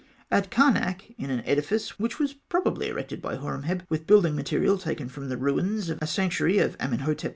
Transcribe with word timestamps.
At 0.31 0.49
Karnak, 0.49 1.11
in 1.19 1.29
an 1.29 1.41
edifice 1.45 1.99
which 1.99 2.17
was 2.17 2.33
probably 2.33 2.87
erected 2.87 3.21
by 3.21 3.35
Horemheb 3.35 3.83
with 3.87 4.07
building 4.07 4.35
material 4.35 4.79
taken 4.79 5.07
from 5.09 5.29
the 5.29 5.37
ruins 5.37 5.89
of 5.89 5.99
a 6.01 6.07
sanctuary 6.07 6.57
of 6.57 6.75
Amenhotep 6.79 7.25
II. 7.29 7.29